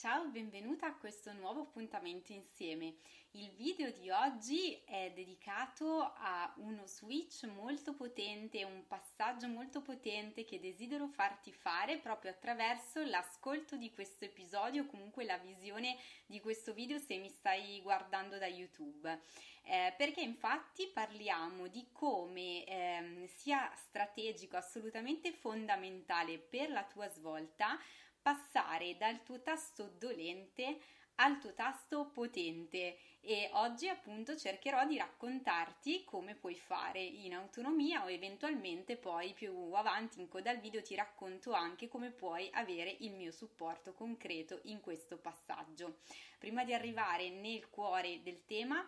[0.00, 2.94] Ciao, benvenuta a questo nuovo appuntamento insieme.
[3.32, 10.46] Il video di oggi è dedicato a uno switch molto potente, un passaggio molto potente
[10.46, 16.72] che desidero farti fare proprio attraverso l'ascolto di questo episodio, comunque la visione di questo
[16.72, 19.20] video se mi stai guardando da YouTube.
[19.64, 27.78] Eh, perché infatti parliamo di come eh, sia strategico, assolutamente fondamentale per la tua svolta
[28.22, 30.78] passare dal tuo tasto dolente
[31.20, 38.04] al tuo tasto potente e oggi appunto cercherò di raccontarti come puoi fare in autonomia
[38.04, 42.96] o eventualmente poi più avanti in coda al video ti racconto anche come puoi avere
[43.00, 45.98] il mio supporto concreto in questo passaggio.
[46.38, 48.82] Prima di arrivare nel cuore del tema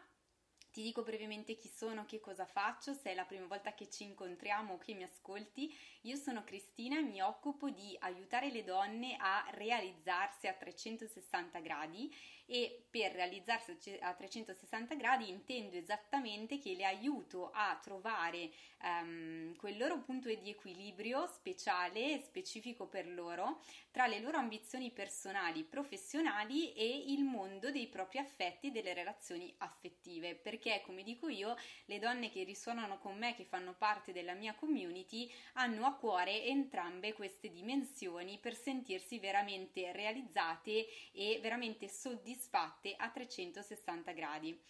[0.73, 4.05] ti dico brevemente chi sono, che cosa faccio, se è la prima volta che ci
[4.05, 5.77] incontriamo o che mi ascolti.
[6.03, 12.13] Io sono Cristina e mi occupo di aiutare le donne a realizzarsi a 360 gradi
[12.47, 18.51] e per realizzarsi a 360 gradi intendo esattamente che le aiuto a trovare
[18.83, 24.91] um, quel loro punto di equilibrio speciale e specifico per loro tra le loro ambizioni
[24.91, 30.35] personali, professionali e il mondo dei propri affetti e delle relazioni affettive.
[30.35, 34.55] Perché, come dico io, le donne che risuonano con me, che fanno parte della mia
[34.55, 43.09] community, hanno a cuore entrambe queste dimensioni per sentirsi veramente realizzate e veramente soddisfatte a
[43.10, 44.60] 360 gradi.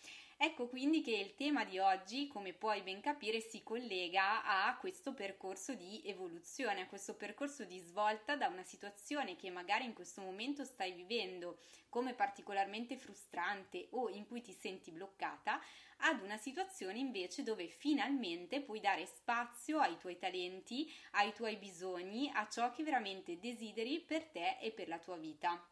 [0.44, 5.14] Ecco quindi che il tema di oggi, come puoi ben capire, si collega a questo
[5.14, 10.20] percorso di evoluzione, a questo percorso di svolta da una situazione che magari in questo
[10.20, 15.60] momento stai vivendo come particolarmente frustrante o in cui ti senti bloccata,
[15.98, 22.28] ad una situazione invece dove finalmente puoi dare spazio ai tuoi talenti, ai tuoi bisogni,
[22.34, 25.64] a ciò che veramente desideri per te e per la tua vita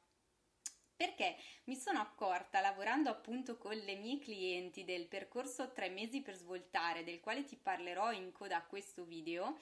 [1.00, 1.34] perché
[1.64, 7.04] mi sono accorta lavorando appunto con le mie clienti del percorso 3 mesi per svoltare,
[7.04, 9.56] del quale ti parlerò in coda a questo video,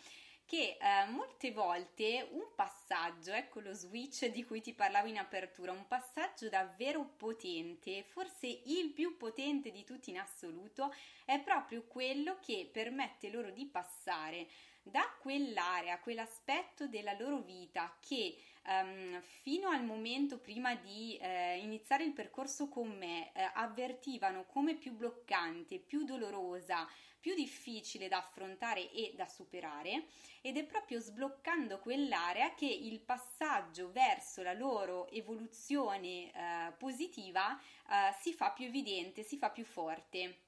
[0.44, 5.70] che eh, molte volte un passaggio, ecco lo switch di cui ti parlavo in apertura,
[5.70, 10.92] un passaggio davvero potente, forse il più potente di tutti in assoluto,
[11.24, 14.48] è proprio quello che permette loro di passare
[14.82, 18.36] da quell'area, quell'aspetto della loro vita che
[18.68, 24.74] um, fino al momento prima di eh, iniziare il percorso con me eh, avvertivano come
[24.74, 26.86] più bloccante, più dolorosa,
[27.18, 30.04] più difficile da affrontare e da superare
[30.40, 38.14] ed è proprio sbloccando quell'area che il passaggio verso la loro evoluzione eh, positiva eh,
[38.20, 40.42] si fa più evidente, si fa più forte.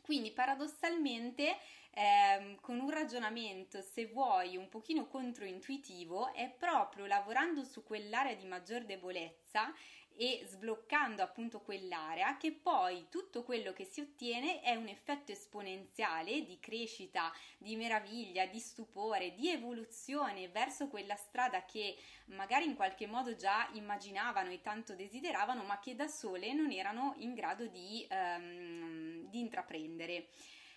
[0.00, 1.56] Quindi paradossalmente
[1.94, 8.46] ehm, con un ragionamento, se vuoi, un pochino controintuitivo, è proprio lavorando su quell'area di
[8.46, 9.72] maggior debolezza
[10.16, 16.44] e sbloccando appunto quell'area che poi tutto quello che si ottiene è un effetto esponenziale
[16.44, 21.96] di crescita, di meraviglia, di stupore, di evoluzione verso quella strada che
[22.26, 27.14] magari in qualche modo già immaginavano e tanto desideravano ma che da sole non erano
[27.18, 30.28] in grado di, um, di intraprendere.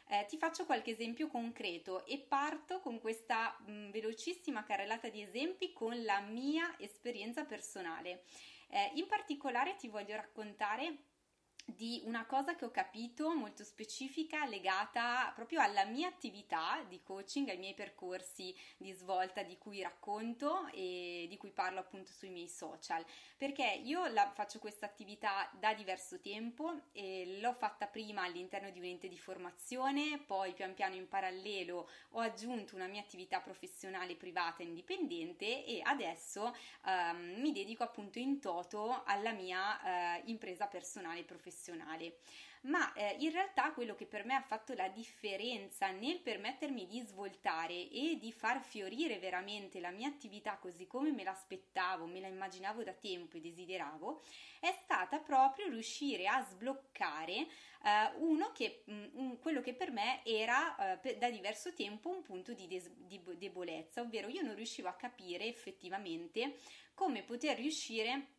[0.10, 5.22] Eh, ti faccio qualche esempio concreto e parto con questa mh, mm, velocissima carrellata di
[5.22, 8.24] esempi con la mia esperienza personale.
[8.70, 11.07] Eh, in particolare ti voglio raccontare
[11.76, 17.50] di una cosa che ho capito molto specifica legata proprio alla mia attività di coaching,
[17.50, 22.48] ai miei percorsi di svolta di cui racconto e di cui parlo appunto sui miei
[22.48, 28.70] social, perché io la, faccio questa attività da diverso tempo e l'ho fatta prima all'interno
[28.72, 33.42] di un ente di formazione, poi pian piano in parallelo ho aggiunto una mia attività
[33.42, 40.68] professionale privata indipendente e adesso um, mi dedico appunto in toto alla mia uh, impresa
[40.68, 42.18] personale professionale professionale
[42.68, 47.00] ma eh, in realtà quello che per me ha fatto la differenza nel permettermi di
[47.02, 52.28] svoltare e di far fiorire veramente la mia attività così come me l'aspettavo, me la
[52.28, 54.22] immaginavo da tempo e desideravo,
[54.60, 57.48] è stata proprio riuscire a sbloccare eh,
[58.18, 62.22] uno che, mh, mm, quello che per me era eh, per, da diverso tempo un
[62.22, 66.56] punto di, des- di debolezza, ovvero io non riuscivo a capire effettivamente
[66.94, 68.37] come poter riuscire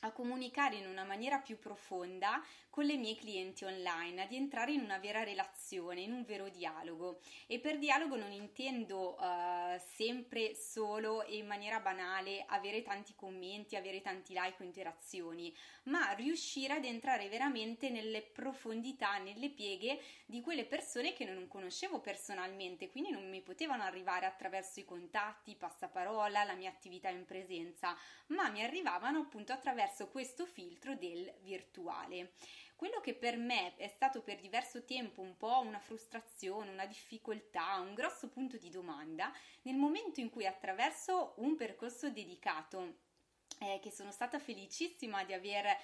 [0.00, 2.42] a comunicare in una maniera più profonda
[2.78, 7.18] con le mie clienti online, ad entrare in una vera relazione, in un vero dialogo.
[7.48, 13.74] E per dialogo non intendo uh, sempre solo e in maniera banale avere tanti commenti,
[13.74, 15.52] avere tanti like o interazioni,
[15.84, 21.98] ma riuscire ad entrare veramente nelle profondità, nelle pieghe di quelle persone che non conoscevo
[21.98, 27.96] personalmente, quindi non mi potevano arrivare attraverso i contatti, passaparola, la mia attività in presenza,
[28.28, 32.32] ma mi arrivavano appunto attraverso attraverso questo filtro del virtuale.
[32.76, 37.80] Quello che per me è stato per diverso tempo un po' una frustrazione, una difficoltà,
[37.80, 39.32] un grosso punto di domanda,
[39.62, 43.06] nel momento in cui attraverso un percorso dedicato
[43.58, 45.76] eh, che sono stata felicissima di aver eh,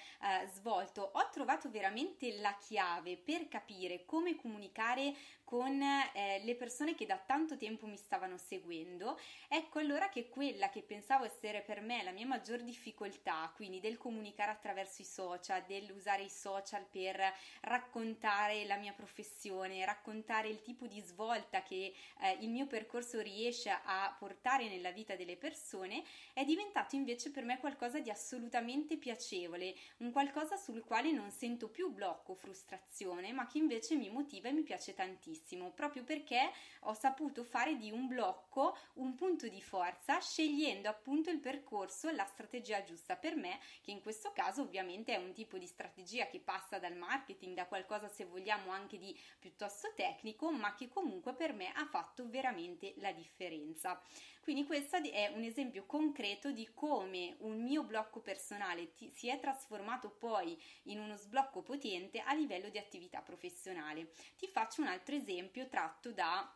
[0.53, 5.13] svolto, ho trovato veramente la chiave per capire come comunicare
[5.45, 9.17] con eh, le persone che da tanto tempo mi stavano seguendo.
[9.47, 13.97] Ecco allora che quella che pensavo essere per me la mia maggior difficoltà, quindi del
[13.97, 17.21] comunicare attraverso i social, dell'usare i social per
[17.61, 23.69] raccontare la mia professione, raccontare il tipo di svolta che eh, il mio percorso riesce
[23.69, 29.73] a portare nella vita delle persone, è diventato invece per me qualcosa di assolutamente piacevole,
[29.97, 34.51] un qualcosa sul quale non sento più blocco, frustrazione, ma che invece mi motiva e
[34.51, 36.51] mi piace tantissimo proprio perché
[36.81, 42.25] ho saputo fare di un blocco un punto di forza scegliendo appunto il percorso, la
[42.25, 46.41] strategia giusta per me, che in questo caso ovviamente è un tipo di strategia che
[46.41, 51.53] passa dal marketing, da qualcosa se vogliamo anche di piuttosto tecnico, ma che comunque per
[51.53, 53.99] me ha fatto veramente la differenza.
[54.45, 59.39] Quindi questo è un esempio concreto di come un mio blocco personale ti, si è
[59.39, 64.11] trasformato poi in uno sblocco potente a livello di attività professionale.
[64.37, 66.47] Ti faccio un altro esempio tratto da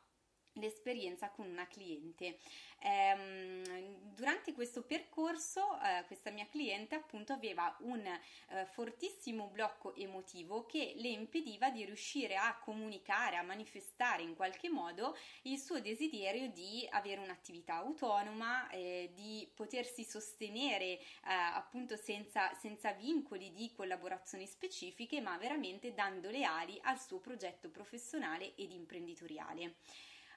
[0.53, 2.37] l'esperienza con una cliente.
[2.81, 10.65] Ehm, durante questo percorso eh, questa mia cliente appunto aveva un eh, fortissimo blocco emotivo
[10.65, 16.49] che le impediva di riuscire a comunicare, a manifestare in qualche modo il suo desiderio
[16.49, 24.47] di avere un'attività autonoma, eh, di potersi sostenere eh, appunto senza, senza vincoli di collaborazioni
[24.47, 29.75] specifiche, ma veramente dando le ali al suo progetto professionale ed imprenditoriale.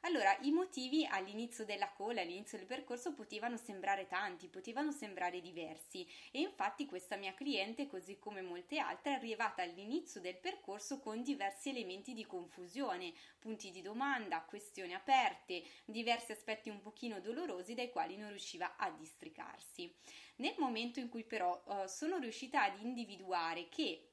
[0.04, 6.04] Allora, i motivi all'inizio della cola, all'inizio del percorso, potevano sembrare tanti, potevano sembrare diversi
[6.32, 11.22] e infatti questa mia cliente, così come molte altre, è arrivata all'inizio del percorso con
[11.22, 17.90] diversi elementi di confusione, punti di domanda, questioni aperte, diversi aspetti un pochino dolorosi dai
[17.90, 19.94] quali non riusciva a districarsi.
[20.36, 24.11] Nel momento in cui però uh, sono riuscita ad individuare che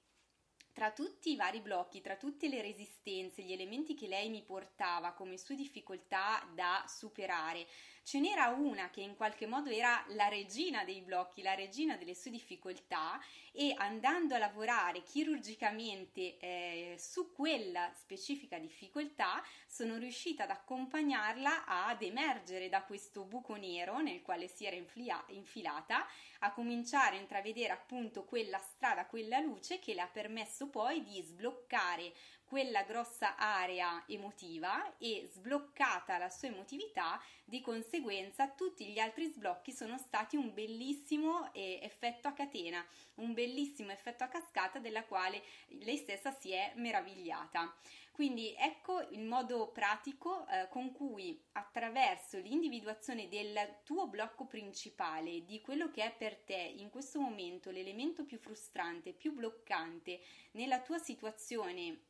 [0.80, 5.12] tra tutti i vari blocchi, tra tutte le resistenze, gli elementi che lei mi portava
[5.12, 7.68] come sue difficoltà da superare,
[8.10, 12.16] ce n'era una che in qualche modo era la regina dei blocchi, la regina delle
[12.16, 13.22] sue difficoltà
[13.52, 22.02] e andando a lavorare chirurgicamente eh, su quella specifica difficoltà sono riuscita ad accompagnarla ad
[22.02, 26.04] emergere da questo buco nero nel quale si era inflia- infilata,
[26.40, 31.22] a cominciare a intravedere appunto quella strada, quella luce che le ha permesso poi di
[31.22, 32.12] sbloccare
[32.50, 39.72] quella grossa area emotiva e sbloccata la sua emotività, di conseguenza tutti gli altri sblocchi
[39.72, 42.84] sono stati un bellissimo eh, effetto a catena,
[43.16, 45.44] un bellissimo effetto a cascata della quale
[45.82, 47.72] lei stessa si è meravigliata.
[48.12, 55.62] Quindi ecco il modo pratico eh, con cui attraverso l'individuazione del tuo blocco principale, di
[55.62, 60.20] quello che è per te in questo momento l'elemento più frustrante, più bloccante
[60.54, 62.08] nella tua situazione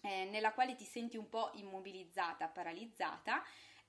[0.00, 3.42] eh, nella quale ti senti un po' immobilizzata, paralizzata,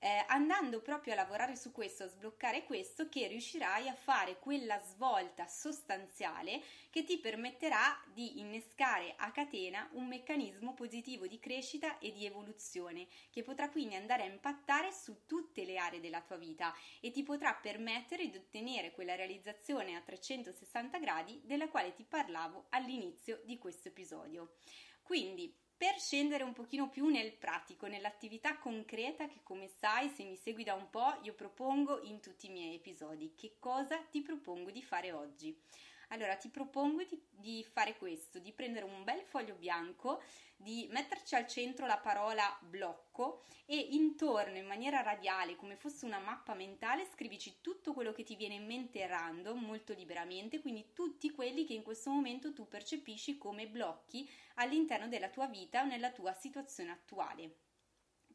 [0.04, 4.80] eh, andando proprio a lavorare su questo, a sbloccare questo, che riuscirai a fare quella
[4.80, 6.60] svolta sostanziale
[6.90, 13.06] che ti permetterà di innescare a catena un meccanismo positivo di crescita e di evoluzione,
[13.30, 17.22] che potrà quindi andare a impattare su tutte le aree della tua vita e ti
[17.22, 23.60] potrà permettere di ottenere quella realizzazione a 360 gradi della quale ti parlavo all'inizio di
[23.60, 24.54] questo episodio.
[25.04, 30.36] Quindi per scendere un pochino più nel pratico, nell'attività concreta che come sai se mi
[30.36, 33.34] segui da un po' io propongo in tutti i miei episodi.
[33.36, 35.60] Che cosa ti propongo di fare oggi?
[36.12, 40.22] Allora ti propongo di, di, fare questo, di prendere un bel foglio bianco,
[40.58, 46.20] di metterci al centro la parola blocco e intorno in maniera radiale, come fosse una
[46.20, 51.32] mappa mentale, scrivici tutto quello che ti viene in mente random, molto liberamente, quindi tutti
[51.32, 56.12] quelli che in questo momento tu percepisci come blocchi all'interno della tua vita o nella
[56.12, 57.56] tua situazione attuale.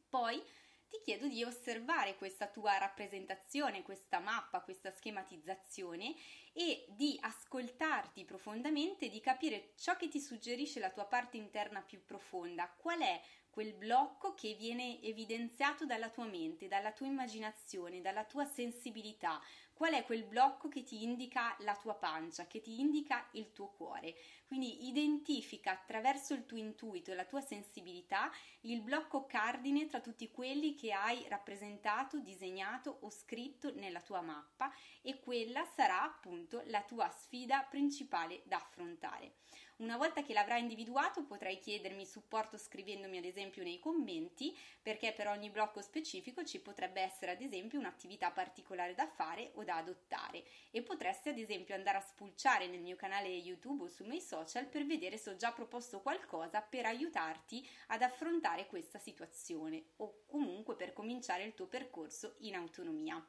[0.09, 0.41] Poi
[0.89, 6.15] ti chiedo di osservare questa tua rappresentazione, questa mappa, questa schematizzazione
[6.53, 12.03] e di ascoltarti profondamente, di capire ciò che ti suggerisce la tua parte interna più
[12.05, 18.23] profonda, qual è quel blocco che viene evidenziato dalla tua mente, dalla tua immaginazione, dalla
[18.23, 19.41] tua sensibilità,
[19.77, 23.67] qual è quel blocco che ti indica la tua pancia, che ti indica il tuo
[23.69, 24.15] cuore.
[24.47, 28.31] Quindi identifica attraverso il tuo intuito e la tua sensibilità
[28.61, 34.73] il blocco cardine tra tutti quelli che hai rappresentato, disegnato o scritto nella tua mappa
[35.01, 39.35] e quella sarà appunto la tua sfida principale da affrontare.
[39.79, 45.27] Una volta che l'avrai individuato potrai chiedermi supporto scrivendomi ad esempio nei commenti perché per
[45.27, 50.43] ogni blocco specifico ci potrebbe essere ad esempio un'attività particolare da fare o da adottare
[50.71, 54.65] e potresti ad esempio andare a spulciare nel mio canale YouTube o sui miei social
[54.65, 60.75] per vedere se ho già proposto qualcosa per aiutarti ad affrontare questa situazione o comunque
[60.75, 63.23] per cominciare il tuo percorso in autonomia.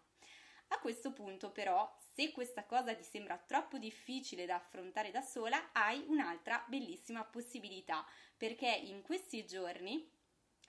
[0.69, 5.71] A questo punto però, se questa cosa ti sembra troppo difficile da affrontare da sola,
[5.73, 8.05] hai un'altra bellissima possibilità,
[8.37, 10.11] perché in questi giorni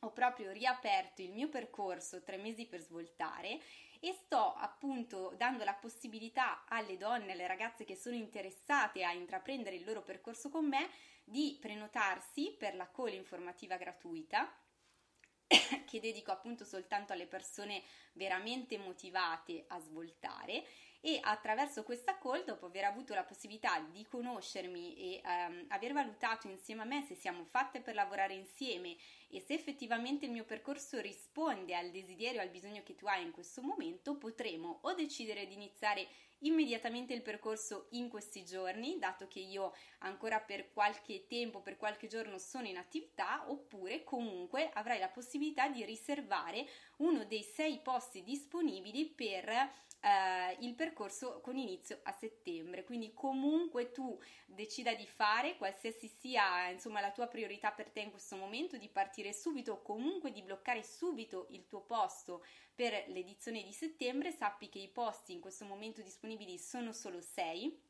[0.02, 3.60] ho proprio riaperto il mio percorso tre mesi per svoltare
[4.00, 9.76] e sto appunto dando la possibilità alle donne, alle ragazze che sono interessate a intraprendere
[9.76, 10.90] il loro percorso con me
[11.26, 14.50] di prenotarsi per la call informativa gratuita
[15.86, 17.82] che dedico appunto soltanto alle persone
[18.14, 20.64] veramente motivate a svoltare
[21.02, 26.48] e attraverso questa call, dopo aver avuto la possibilità di conoscermi e um, aver valutato
[26.48, 28.98] insieme a me se siamo fatte per lavorare insieme
[29.32, 33.32] e se effettivamente il mio percorso risponde al desiderio, al bisogno che tu hai in
[33.32, 36.08] questo momento, potremo o decidere di iniziare
[36.40, 42.08] immediatamente il percorso in questi giorni, dato che io ancora per qualche tempo, per qualche
[42.08, 46.66] giorno sono in attività, oppure comunque avrai la possibilità di riservare
[46.98, 49.50] uno dei sei posti disponibili per
[50.02, 52.84] eh, il percorso con inizio a settembre.
[52.84, 58.12] Quindi comunque tu decida di fare, qualsiasi sia insomma la tua priorità per te in
[58.12, 63.64] questo momento, di partire subito o comunque di bloccare subito il tuo posto per l'edizione
[63.64, 67.88] di settembre, sappi che i posti in questo momento disponibili sono solo 6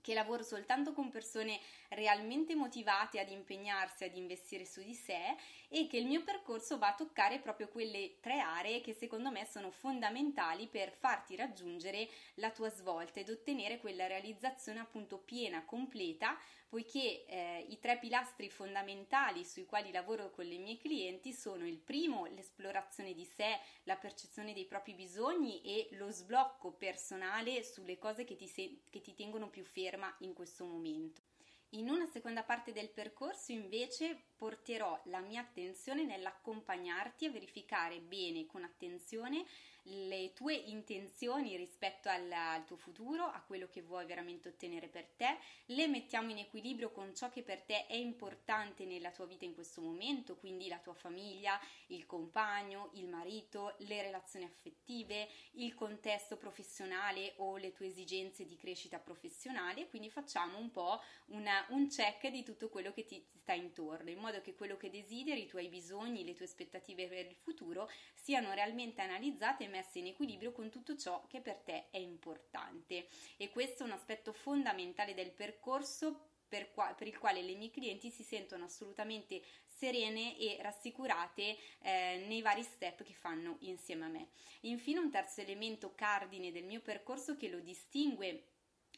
[0.00, 5.36] che lavoro soltanto con persone realmente motivate ad impegnarsi, ad investire su di sé
[5.68, 9.44] e che il mio percorso va a toccare proprio quelle tre aree che secondo me
[9.44, 16.38] sono fondamentali per farti raggiungere la tua svolta ed ottenere quella realizzazione appunto piena, completa,
[16.68, 21.78] poiché eh, i tre pilastri fondamentali sui quali lavoro con le mie clienti sono il
[21.78, 28.24] primo, l'esplorazione di sé, la percezione dei propri bisogni e lo sblocco personale sulle cose
[28.24, 31.27] che ti, se- che ti tengono più ferma in questo momento.
[31.72, 38.46] In una seconda parte del percorso invece porterò la mia attenzione nell'accompagnarti a verificare bene
[38.46, 39.44] con attenzione
[39.90, 45.06] le tue intenzioni rispetto al, al, tuo futuro, a quello che vuoi veramente ottenere per
[45.16, 49.44] te, le mettiamo in equilibrio con ciò che per te è importante nella tua vita
[49.44, 55.74] in questo momento, quindi la tua famiglia, il compagno, il marito, le relazioni affettive, il
[55.74, 61.88] contesto professionale o le tue esigenze di crescita professionale, quindi facciamo un po' una, un
[61.88, 65.46] check di tutto quello che ti sta intorno, in modo che quello che desideri, i
[65.46, 70.52] tuoi bisogni, le tue aspettative per il futuro siano realmente analizzate e messe in equilibrio
[70.52, 73.06] con tutto ciò che per te è importante.
[73.36, 77.70] E questo è un aspetto fondamentale del percorso per, qua, per, il quale le mie
[77.70, 84.08] clienti si sentono assolutamente serene e rassicurate eh, nei vari step che fanno insieme a
[84.08, 84.28] me.
[84.62, 88.44] Infine un terzo elemento cardine del mio percorso che lo distingue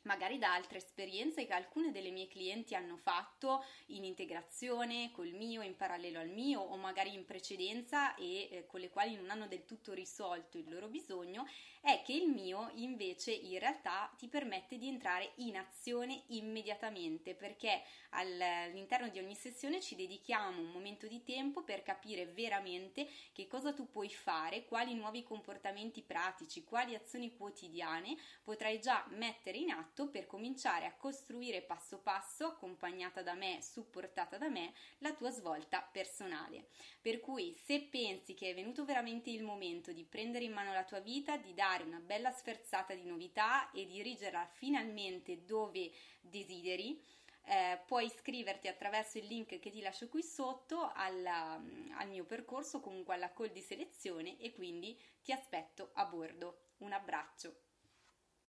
[0.03, 5.63] magari da altre esperienze che alcune delle mie clienti hanno fatto in integrazione col mio,
[5.63, 9.47] in parallelo al mio o magari in precedenza e eh, con le quali non hanno
[9.47, 11.47] del tutto risolto il loro bisogno,
[11.81, 17.83] è che il mio invece in realtà ti permette di entrare in azione immediatamente perché
[18.11, 23.73] all'interno di ogni sessione ci dedichiamo un momento di tempo per capire veramente che cosa
[23.73, 30.00] tu puoi fare, quali nuovi comportamenti pratici, quali azioni quotidiane potrai già mettere in atto
[30.01, 35.31] atto per cominciare a costruire passo passo, accompagnata da me, supportata da me, la tua
[35.31, 36.69] svolta personale.
[37.01, 40.85] Per cui se pensi che è venuto veramente il momento di prendere in mano la
[40.85, 45.91] tua vita, di dare una bella sferzata di novità e dirigerla finalmente dove
[46.21, 47.03] desideri,
[47.45, 51.61] eh, puoi iscriverti attraverso il link che ti lascio qui sotto alla,
[51.97, 56.69] al mio percorso, comunque alla call di selezione e quindi ti aspetto a bordo.
[56.79, 57.70] Un abbraccio.